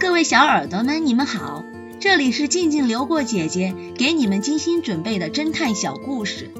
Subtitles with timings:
[0.00, 1.64] 各位小耳朵们，你们好，
[2.00, 6.50] 这里是静静流过姐姐给你们精心准备的侦探小故事，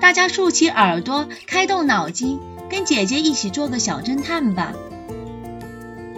[0.00, 4.74] 大家竖起耳朵，开动脑筋，跟姐姐一起做个小侦探吧。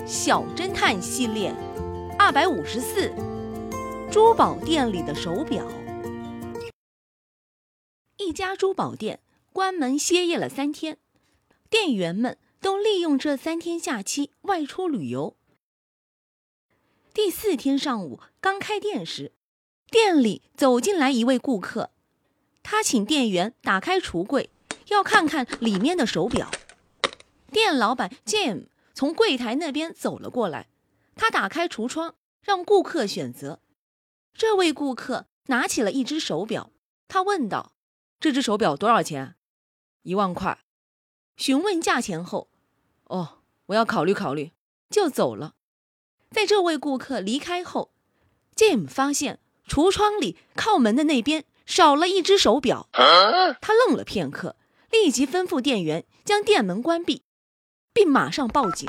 [0.05, 1.55] 小侦探系列
[2.19, 3.13] 二百五十四，
[4.11, 5.65] 珠宝店里的手表。
[8.17, 9.21] 一家珠宝店
[9.53, 10.99] 关门歇业了三天，
[11.71, 15.38] 店员们都利用这三天假期外出旅游。
[17.19, 19.33] 第四天上午刚开店时，
[19.91, 21.91] 店里走进来一位顾客，
[22.63, 24.51] 他请店员打开橱柜，
[24.87, 26.49] 要看看里面的手表。
[27.51, 30.69] 店老板 Jim 从柜台那边走了过来，
[31.17, 33.59] 他打开橱窗，让顾客选择。
[34.33, 36.71] 这位顾客拿起了一只手表，
[37.09, 37.73] 他问道
[38.21, 39.35] ：“这只手表多少钱
[40.03, 40.61] ？”“一万块。”
[41.37, 42.49] 询问价钱后
[43.11, 44.53] ，“哦，我要考虑考虑。”
[44.89, 45.57] 就走了。
[46.31, 47.91] 在这位顾客离开后
[48.55, 52.89] ，Jim 发现橱窗里靠门的那边少了一只手表。
[52.93, 54.57] 他愣了片刻，
[54.91, 57.23] 立即吩咐店员将店门关闭，
[57.93, 58.89] 并马上报警。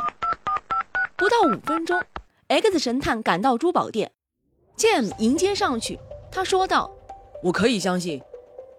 [1.18, 2.02] 不到五分钟
[2.48, 4.12] ，X 神探赶到珠宝店
[4.78, 6.00] ，Jim 迎接上去。
[6.32, 6.92] 他说道
[7.44, 8.22] ：“我可以相信，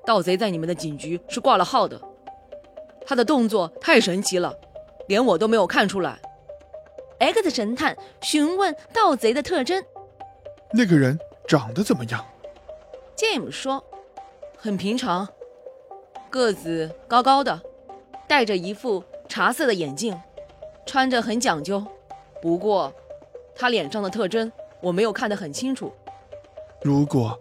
[0.06, 2.00] 盗贼在你们的警局是挂了号的。
[3.06, 4.54] 他的动作太神奇了，
[5.08, 6.20] 连我都没有看出来。”
[7.20, 9.84] X 神探询问盗贼的特征
[10.72, 12.24] ：“那个人长得怎么样
[13.14, 13.84] ？”James 说
[14.56, 15.28] ：“很平常，
[16.30, 17.60] 个子高高的，
[18.26, 20.18] 戴着一副茶色的眼镜，
[20.86, 21.84] 穿着很讲究。
[22.40, 22.90] 不过，
[23.54, 25.92] 他脸上的特征我没有看得很清楚。
[26.80, 27.38] 如果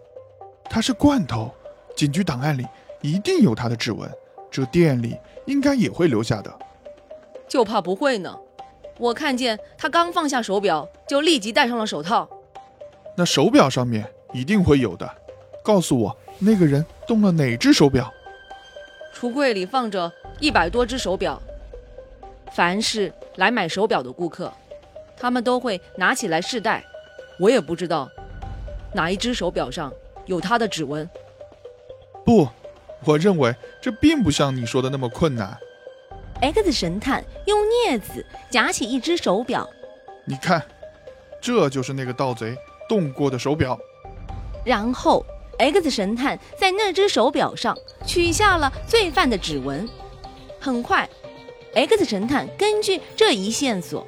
[0.64, 1.50] 他是罐头，
[1.96, 2.66] 警局档案里
[3.00, 4.10] 一定有他的指纹，
[4.50, 6.58] 这店里应该也会留下的。
[7.48, 8.38] 就怕不会呢。”
[9.00, 12.28] 我看见他刚放下手表，就立即戴上了手套。
[13.16, 15.10] 那手表上面一定会有的。
[15.64, 18.12] 告诉我，那个人动了哪只手表？
[19.14, 21.40] 橱柜里放着一百多只手表。
[22.52, 24.52] 凡是来买手表的顾客，
[25.16, 26.84] 他们都会拿起来试戴。
[27.38, 28.06] 我也不知道
[28.92, 29.90] 哪一只手表上
[30.26, 31.08] 有他的指纹。
[32.22, 32.46] 不，
[33.06, 35.56] 我认为这并不像你说的那么困难。
[36.40, 39.68] X 神探用镊子夹起一只手表，
[40.24, 40.62] 你看，
[41.40, 42.56] 这就是那个盗贼
[42.88, 43.78] 动过的手表。
[44.64, 45.24] 然后
[45.58, 49.88] ，X 神探在那只手表上取下了罪犯的指纹。
[50.58, 51.08] 很快
[51.74, 54.06] ，X 神探根据这一线索，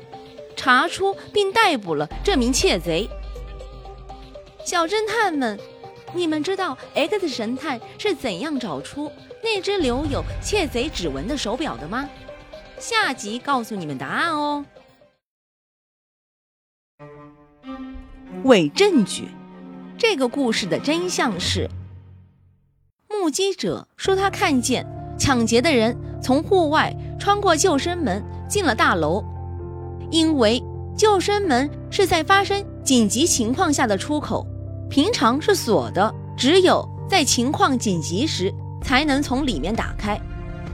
[0.56, 3.08] 查出并逮捕了这名窃贼。
[4.64, 5.58] 小侦探们，
[6.14, 9.10] 你们知道 X 神探是怎样找出
[9.42, 12.08] 那只留有窃贼指纹的手表的吗？
[12.78, 14.64] 下集告诉你们答案哦。
[18.44, 19.28] 伪证据，
[19.96, 21.68] 这个故事的真相是：
[23.08, 24.86] 目击者说他看见
[25.18, 29.24] 抢劫的人从户外穿过救生门进了大楼，
[30.10, 30.60] 因为
[30.96, 34.44] 救生门是在发生紧急情况下的出口，
[34.90, 38.52] 平常是锁的，只有在情况紧急时
[38.92, 40.20] 才能从里面打开。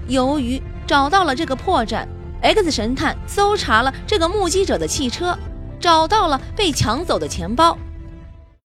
[0.08, 2.04] 由于找到了这个破绽
[2.42, 5.38] ，X 神探搜查了这个目击者的汽车，
[5.78, 7.78] 找到了被抢走的钱包，